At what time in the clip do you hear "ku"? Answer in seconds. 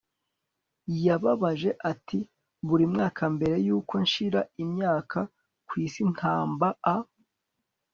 5.67-5.73